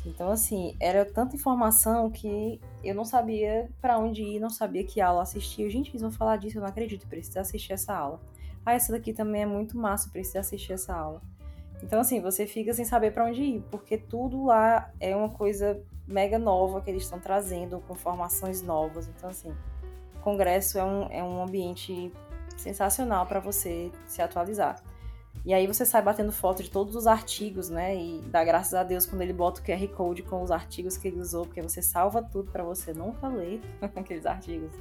[0.06, 5.00] Então, assim, era tanta informação que eu não sabia para onde ir, não sabia que
[5.00, 5.70] aula assistir.
[5.70, 8.20] Gente, eles vão falar disso, eu não acredito, preciso assistir essa aula.
[8.66, 11.22] Ah, essa daqui também é muito massa, preciso assistir essa aula.
[11.82, 15.82] Então, assim, você fica sem saber para onde ir, porque tudo lá é uma coisa
[16.08, 19.08] mega nova que eles estão trazendo, com formações novas.
[19.08, 19.54] Então, assim,
[20.22, 22.12] congresso é um, é um ambiente
[22.58, 24.82] sensacional para você se atualizar.
[25.46, 27.96] E aí você sai batendo foto de todos os artigos, né?
[27.96, 31.08] E dá graças a Deus quando ele bota o QR Code com os artigos que
[31.08, 33.60] ele usou, porque você salva tudo para você nunca ler
[33.96, 34.72] aqueles artigos.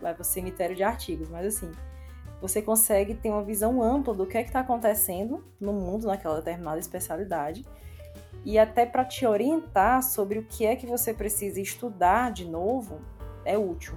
[0.00, 1.70] Leva o cemitério de artigos, mas assim,
[2.40, 6.36] você consegue ter uma visão ampla do que é que está acontecendo no mundo naquela
[6.36, 7.64] determinada especialidade
[8.44, 13.00] e até para te orientar sobre o que é que você precisa estudar de novo
[13.44, 13.96] é útil.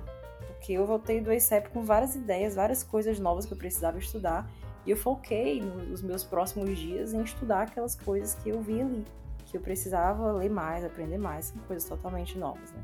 [0.65, 4.49] Porque eu voltei do ECEP com várias ideias, várias coisas novas que eu precisava estudar
[4.83, 9.05] e eu foquei nos meus próximos dias em estudar aquelas coisas que eu vi ali,
[9.45, 12.83] que eu precisava ler mais, aprender mais, são coisas totalmente novas, né?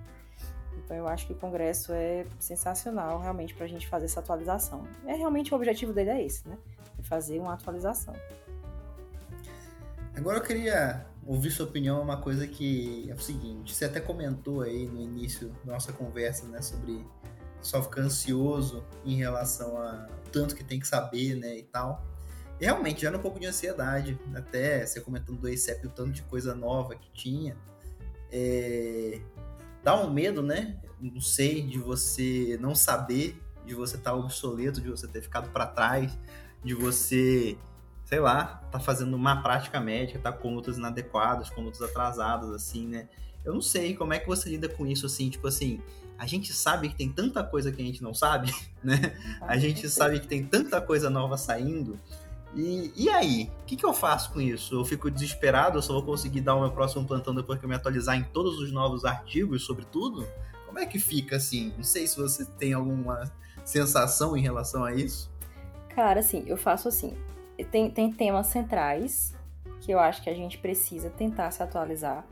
[0.77, 4.87] Então eu acho que o congresso é sensacional realmente para a gente fazer essa atualização.
[5.07, 6.59] É realmente o objetivo dele é esse, né?
[6.99, 8.13] É fazer uma atualização.
[10.15, 14.61] Agora eu queria ouvir sua opinião uma coisa que é o seguinte, você até comentou
[14.61, 17.03] aí no início da nossa conversa, né, sobre
[17.61, 22.05] só ficar ansioso em relação a tanto que tem que saber, né, e tal.
[22.59, 26.21] E realmente, já um pouco de ansiedade, até você comentando do ACEP, o tanto de
[26.23, 27.57] coisa nova que tinha.
[28.31, 29.19] É...
[29.83, 30.79] Dá um medo, né?
[30.99, 35.49] Não sei, de você não saber de você estar tá obsoleto, de você ter ficado
[35.51, 36.17] para trás,
[36.63, 37.57] de você,
[38.05, 42.87] sei lá, tá fazendo uma prática médica, tá com lutas inadequadas, com lutas atrasadas, assim,
[42.87, 43.07] né?
[43.43, 45.81] Eu não sei como é que você lida com isso, assim, tipo assim,
[46.21, 48.53] a gente sabe que tem tanta coisa que a gente não sabe,
[48.83, 49.17] né?
[49.41, 51.99] A gente sabe que tem tanta coisa nova saindo.
[52.53, 53.49] E, e aí?
[53.63, 54.75] O que, que eu faço com isso?
[54.75, 55.79] Eu fico desesperado?
[55.79, 58.21] Eu só vou conseguir dar o meu próximo plantão depois que eu me atualizar em
[58.21, 60.27] todos os novos artigos sobre tudo?
[60.67, 61.73] Como é que fica assim?
[61.75, 63.31] Não sei se você tem alguma
[63.65, 65.27] sensação em relação a isso.
[65.89, 67.17] Cara, assim, eu faço assim.
[67.71, 69.33] Tem, tem temas centrais
[69.79, 72.23] que eu acho que a gente precisa tentar se atualizar.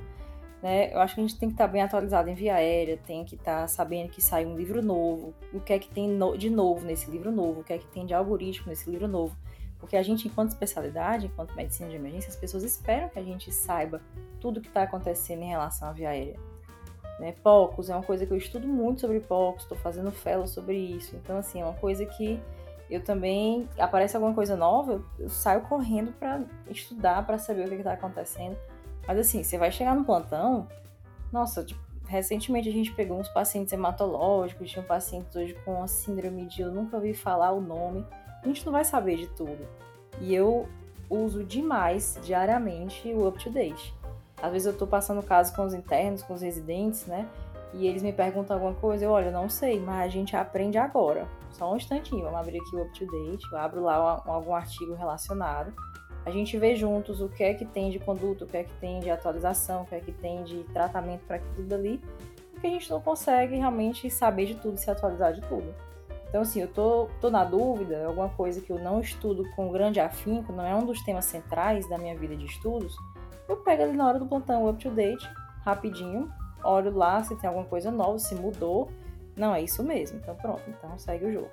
[0.61, 0.93] Né?
[0.93, 3.35] Eu acho que a gente tem que estar bem atualizado em via aérea, tem que
[3.35, 7.09] estar sabendo que sai um livro novo, o que é que tem de novo nesse
[7.09, 9.35] livro novo, o que é que tem de algoritmo nesse livro novo.
[9.79, 13.49] Porque a gente, enquanto especialidade, enquanto medicina de emergência, as pessoas esperam que a gente
[13.51, 14.01] saiba
[14.41, 16.37] tudo o que está acontecendo em relação à via aérea.
[17.17, 17.33] Né?
[17.41, 21.15] POCUS é uma coisa que eu estudo muito sobre POCUS, estou fazendo fellow sobre isso.
[21.15, 22.37] Então, assim, é uma coisa que
[22.89, 27.75] eu também, aparece alguma coisa nova, eu saio correndo para estudar, para saber o que
[27.75, 28.57] está acontecendo
[29.07, 30.67] mas assim, você vai chegar no plantão,
[31.31, 36.47] nossa, tipo, recentemente a gente pegou uns pacientes hematológicos, tinha pacientes hoje com a síndrome
[36.47, 38.05] de eu nunca ouvi falar o nome.
[38.43, 39.67] A gente não vai saber de tudo.
[40.19, 40.67] E eu
[41.09, 43.93] uso demais, diariamente, o up-to-date.
[44.41, 47.27] Às vezes eu tô passando caso com os internos, com os residentes, né?
[47.73, 51.27] E eles me perguntam alguma coisa, eu, olha, não sei, mas a gente aprende agora.
[51.51, 55.71] Só um instantinho, vamos abrir aqui o up-to-date, eu abro lá algum artigo relacionado
[56.25, 58.73] a gente vê juntos o que é que tem de conduta, o que é que
[58.73, 62.01] tem de atualização, o que é que tem de tratamento para tudo ali,
[62.51, 65.73] porque a gente não consegue realmente saber de tudo, se atualizar de tudo.
[66.27, 69.99] Então, assim, eu tô, tô na dúvida, alguma coisa que eu não estudo com grande
[69.99, 72.95] afinco, não é um dos temas centrais da minha vida de estudos,
[73.47, 75.27] eu pego ali na hora do plantão up to date,
[75.65, 76.31] rapidinho,
[76.63, 78.91] olho lá se tem alguma coisa nova, se mudou.
[79.35, 80.19] Não, é isso mesmo.
[80.19, 81.49] Então, pronto, então segue o jogo.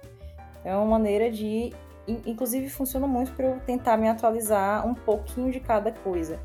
[0.60, 1.72] Então, é uma maneira de
[2.06, 6.38] inclusive funciona muito para eu tentar me atualizar um pouquinho de cada coisa.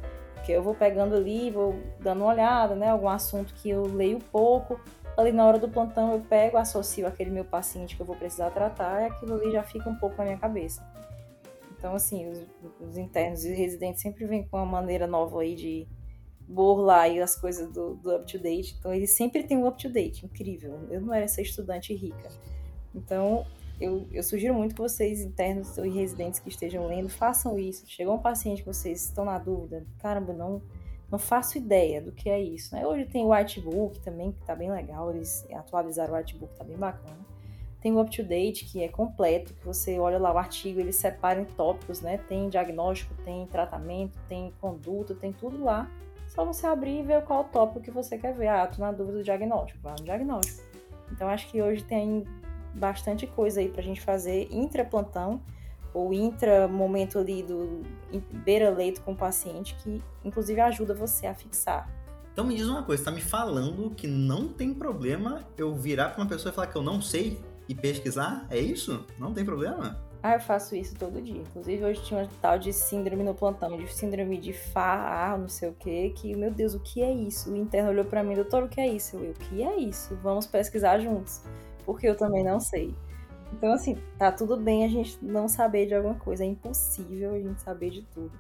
[0.46, 2.90] Que eu vou pegando ali, vou dando uma olhada, né?
[2.90, 4.80] Algum assunto que eu leio pouco.
[5.18, 8.50] Ali na hora do plantão eu pego, associo aquele meu paciente que eu vou precisar
[8.50, 10.82] tratar e aquilo ali já fica um pouco na minha cabeça.
[11.78, 12.40] Então, assim, os,
[12.80, 15.88] os internos e residentes sempre vêm com uma maneira nova aí de
[16.48, 18.76] burlar aí as coisas do, do up-to-date.
[18.78, 20.88] Então, eles sempre têm um up-to-date, incrível.
[20.92, 22.30] Eu não era essa estudante rica.
[22.94, 23.46] Então,
[23.82, 27.84] eu, eu, sugiro muito que vocês, internos e residentes que estejam lendo, façam isso.
[27.88, 30.62] Chegou um paciente que vocês estão na dúvida, caramba, não,
[31.10, 32.76] não faço ideia do que é isso.
[32.76, 32.86] Né?
[32.86, 36.78] Hoje tem o Whitebook também, que está bem legal, eles atualizaram o Whitebook, está bem
[36.78, 37.18] bacana.
[37.82, 40.96] Tem o Up to Date, que é completo, que você olha lá o artigo, eles
[40.98, 42.20] separam em tópicos, né?
[42.30, 45.90] Tem diagnóstico, tem tratamento, tem conduta, tem tudo lá.
[46.28, 48.50] Só você abrir e ver qual tópico que você quer ver.
[48.50, 50.62] Ah, tô na dúvida do diagnóstico, vai no diagnóstico.
[51.12, 52.24] Então acho que hoje tem
[52.74, 55.42] bastante coisa aí pra gente fazer intra-plantão
[55.94, 57.82] ou intra-momento ali do
[58.46, 61.90] beira-leito com o paciente, que inclusive ajuda você a fixar.
[62.32, 66.24] Então me diz uma coisa, tá me falando que não tem problema eu virar pra
[66.24, 68.48] uma pessoa e falar que eu não sei e pesquisar?
[68.50, 69.06] É isso?
[69.20, 70.00] Não tem problema?
[70.24, 71.42] Ah, eu faço isso todo dia.
[71.42, 75.70] Inclusive, hoje tinha uma tal de síndrome no plantão, de síndrome de FA, não sei
[75.70, 77.52] o que, que, meu Deus, o que é isso?
[77.52, 79.18] O interno olhou para mim, doutor, o que é isso?
[79.18, 80.16] Eu, o que é isso?
[80.22, 81.42] Vamos pesquisar juntos
[81.86, 82.94] porque eu também não sei.
[83.54, 87.40] Então, assim, tá tudo bem a gente não saber de alguma coisa, é impossível a
[87.40, 88.32] gente saber de tudo.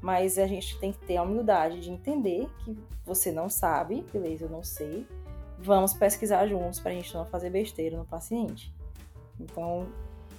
[0.00, 4.44] Mas a gente tem que ter a humildade de entender que você não sabe, beleza,
[4.44, 5.06] eu não sei.
[5.58, 8.72] Vamos pesquisar juntos pra gente não fazer besteira no paciente.
[9.38, 9.86] Então,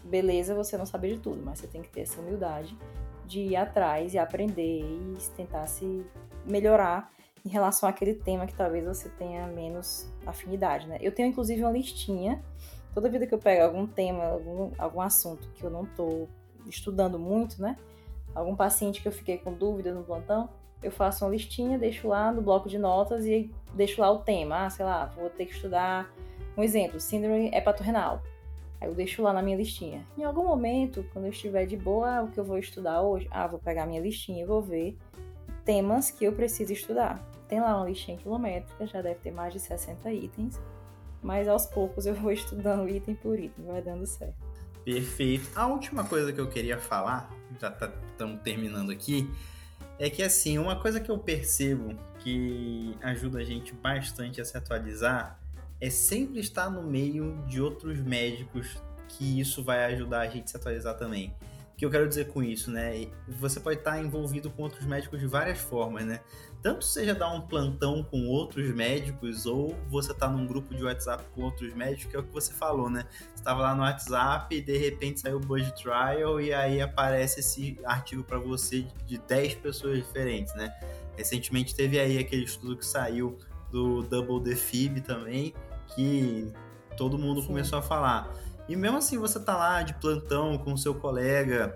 [0.04, 2.78] beleza, você não saber de tudo, mas você tem que ter essa humildade
[3.26, 6.06] de ir atrás e aprender e tentar se
[6.46, 7.12] melhorar
[7.48, 10.98] em relação àquele tema que talvez você tenha menos afinidade, né?
[11.00, 12.44] Eu tenho inclusive uma listinha.
[12.94, 16.28] Toda vida que eu pego algum tema, algum, algum assunto que eu não estou
[16.68, 17.78] estudando muito, né?
[18.36, 20.50] Algum paciente que eu fiquei com dúvida no plantão,
[20.84, 24.66] eu faço uma listinha, deixo lá no bloco de notas e deixo lá o tema.
[24.66, 26.14] Ah, sei lá, vou ter que estudar
[26.58, 28.22] um exemplo, síndrome hepatorrenal.
[28.82, 30.06] Aí eu deixo lá na minha listinha.
[30.18, 33.26] Em algum momento, quando eu estiver de boa, o que eu vou estudar hoje?
[33.32, 34.98] Ah, vou pegar minha listinha e vou ver
[35.64, 37.37] temas que eu preciso estudar.
[37.48, 40.60] Tem lá uma listinha quilométrica, já deve ter mais de 60 itens,
[41.22, 44.36] mas aos poucos eu vou estudando item por item, vai dando certo.
[44.84, 45.50] Perfeito.
[45.56, 47.30] A última coisa que eu queria falar,
[47.60, 49.30] já estamos tá, terminando aqui,
[50.00, 54.56] é que assim, uma coisa que eu percebo que ajuda a gente bastante a se
[54.56, 55.40] atualizar
[55.80, 60.48] é sempre estar no meio de outros médicos que isso vai ajudar a gente a
[60.48, 61.34] se atualizar também.
[61.74, 63.08] O que eu quero dizer com isso, né?
[63.28, 66.22] Você pode estar envolvido com outros médicos de várias formas, né?
[66.62, 71.24] Tanto seja dar um plantão com outros médicos ou você tá num grupo de WhatsApp
[71.34, 73.06] com outros médicos, que é o que você falou, né?
[73.12, 77.40] Você estava lá no WhatsApp e de repente saiu o Budget Trial e aí aparece
[77.40, 80.74] esse artigo para você de 10 pessoas diferentes, né?
[81.16, 83.38] Recentemente teve aí aquele estudo que saiu
[83.72, 85.54] do Double Defib também,
[85.96, 86.52] que
[86.98, 87.48] todo mundo Sim.
[87.48, 88.34] começou a falar.
[88.68, 91.74] E mesmo assim você tá lá de plantão com o seu colega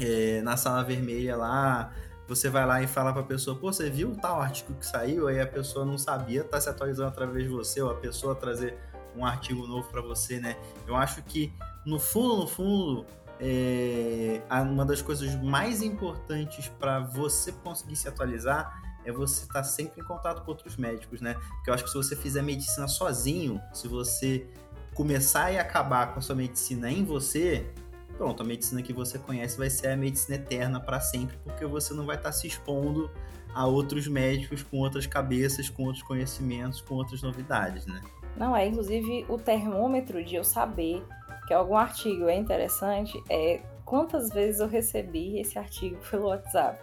[0.00, 1.92] é, na sala vermelha lá,
[2.28, 5.28] você vai lá e fala para a pessoa, pô, você viu tal artigo que saiu?
[5.28, 8.76] Aí a pessoa não sabia, tá se atualizando através de você, ou a pessoa trazer
[9.16, 10.58] um artigo novo para você, né?
[10.86, 11.50] Eu acho que
[11.86, 13.06] no fundo, no fundo,
[13.40, 19.64] é, uma das coisas mais importantes para você conseguir se atualizar é você estar tá
[19.64, 21.32] sempre em contato com outros médicos, né?
[21.32, 24.46] Porque eu acho que se você fizer medicina sozinho, se você
[24.92, 27.72] começar e acabar com a sua medicina em você,
[28.18, 31.94] pronto, a medicina que você conhece vai ser a medicina eterna para sempre, porque você
[31.94, 33.08] não vai estar tá se expondo
[33.54, 38.02] a outros médicos com outras cabeças, com outros conhecimentos, com outras novidades, né?
[38.36, 41.02] Não, é inclusive o termômetro de eu saber
[41.46, 46.78] que algum artigo é interessante é quantas vezes eu recebi esse artigo pelo WhatsApp.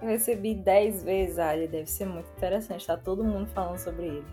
[0.00, 4.06] Eu recebi 10 vezes, ah, ele deve ser muito interessante, tá todo mundo falando sobre
[4.06, 4.24] ele.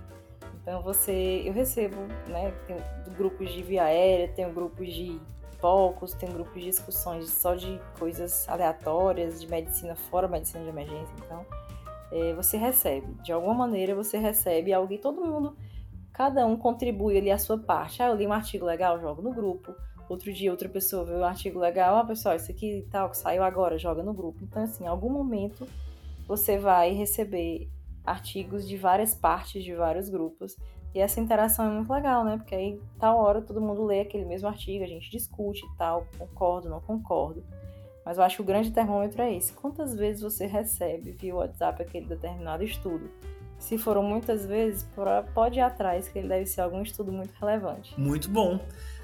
[0.62, 2.78] Então você, eu recebo, né, tem
[3.15, 5.20] grupos de via aérea, tem grupos de
[5.60, 11.13] poucos, tem grupos de discussões só de coisas aleatórias, de medicina fora medicina de emergência.
[11.24, 11.46] Então,
[12.12, 15.56] é, você recebe, de alguma maneira você recebe algo e todo mundo,
[16.13, 18.02] cada um contribui ali a sua parte.
[18.02, 19.76] Ah, eu li um artigo legal, jogo no grupo.
[20.08, 23.44] Outro dia outra pessoa viu um artigo legal, ah, pessoal, isso aqui tal, que saiu
[23.44, 24.44] agora, joga no grupo.
[24.44, 25.68] Então, assim, em algum momento
[26.28, 27.70] você vai receber
[28.06, 30.56] artigos de várias partes de vários grupos
[30.95, 32.38] e essa interação é muito legal, né?
[32.38, 36.08] Porque aí, tal hora, todo mundo lê aquele mesmo artigo, a gente discute e tal,
[36.17, 37.43] concordo, não concordo.
[38.05, 39.51] Mas eu acho que o grande termômetro é esse.
[39.51, 43.12] Quantas vezes você recebe via WhatsApp aquele determinado estudo?
[43.60, 44.88] Se foram muitas vezes,
[45.34, 47.99] pode ir atrás, que ele deve ser algum estudo muito relevante.
[47.99, 48.58] Muito bom.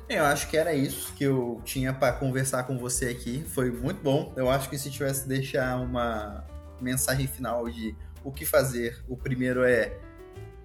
[0.08, 3.44] Eu acho que era isso que eu tinha para conversar com você aqui.
[3.44, 4.32] Foi muito bom.
[4.38, 6.46] Eu acho que se tivesse deixar uma
[6.80, 9.98] mensagem final de o que fazer, o primeiro é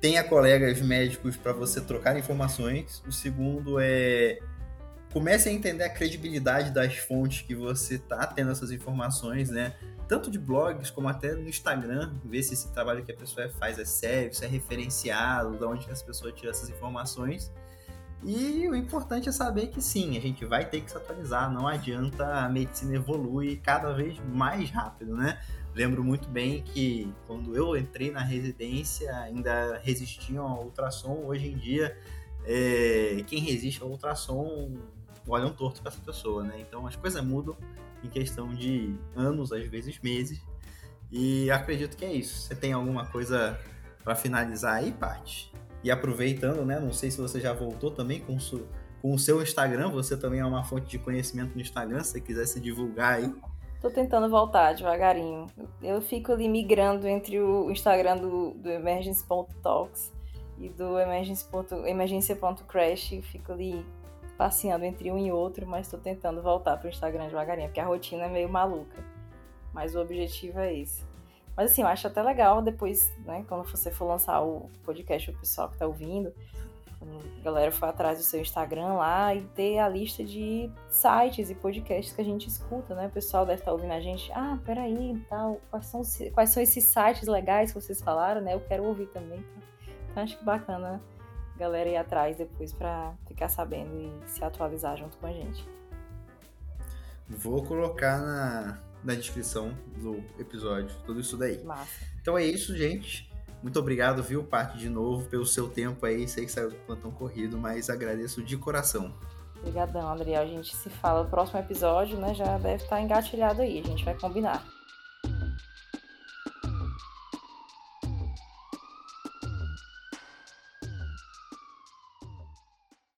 [0.07, 3.03] tenha colegas médicos para você trocar informações.
[3.09, 4.39] O segundo é
[5.13, 9.75] comece a entender a credibilidade das fontes que você está tendo essas informações, né?
[10.07, 13.81] Tanto de blogs como até no Instagram, ver se esse trabalho que a pessoa faz
[13.81, 17.51] é sério, se é referenciado, de onde as pessoas tiram essas informações.
[18.23, 21.67] E o importante é saber que sim, a gente vai ter que se atualizar, não
[21.67, 25.41] adianta, a medicina evolui cada vez mais rápido, né?
[25.77, 31.27] Lembro muito bem que quando eu entrei na residência ainda resistiam ao ultrassom.
[31.27, 31.95] Hoje em dia,
[32.47, 34.75] é, quem resiste ao ultrassom
[35.29, 36.55] olha um torto para essa pessoa, né?
[36.67, 37.55] Então as coisas mudam
[38.03, 40.41] em questão de anos, às vezes meses.
[41.13, 42.41] E acredito que é isso.
[42.41, 43.61] Você tem alguma coisa
[44.03, 45.53] para finalizar aí, Paty?
[45.85, 46.81] E aproveitando, né?
[46.81, 48.39] Não sei se você já voltou também com,
[49.03, 49.91] com o seu Instagram.
[49.91, 52.03] Você também é uma fonte de conhecimento no Instagram.
[52.03, 53.31] Se você quiser se divulgar aí.
[53.81, 55.47] Tô tentando voltar devagarinho.
[55.83, 60.13] Eu fico ali migrando entre o Instagram do, do Emergency.talks
[60.59, 63.21] e do emergência.crash.
[63.23, 63.85] Fico ali
[64.37, 68.25] passeando entre um e outro, mas tô tentando voltar pro Instagram devagarinho, porque a rotina
[68.25, 69.05] é meio maluca.
[69.73, 71.05] Mas o objetivo é esse.
[71.57, 75.39] Mas assim, eu acho até legal depois, né, quando você for lançar o podcast, o
[75.39, 76.33] pessoal que tá ouvindo,
[77.03, 81.55] a galera for atrás do seu Instagram lá e ter a lista de sites e
[81.55, 83.07] podcasts que a gente escuta, né?
[83.07, 84.31] O pessoal deve estar ouvindo a gente.
[84.33, 88.55] Ah, peraí, tal, quais são, quais são esses sites legais que vocês falaram, né?
[88.55, 89.45] Eu quero ouvir também.
[90.11, 91.01] Então, acho que bacana
[91.55, 95.69] a galera ir atrás depois para ficar sabendo e se atualizar junto com a gente.
[97.29, 101.63] Vou colocar na, na descrição do episódio tudo isso daí.
[101.63, 102.05] Massa.
[102.21, 103.26] Então é isso, gente.
[103.63, 106.29] Muito obrigado, viu, Paty, de novo, pelo seu tempo aí.
[106.29, 109.15] Sei que saiu do plantão corrido, mas agradeço de coração.
[109.59, 110.43] Obrigadão, Adriel.
[110.43, 112.35] A gente se fala no próximo episódio, né?
[112.35, 113.81] Já deve estar engatilhado aí.
[113.81, 114.65] A gente vai combinar.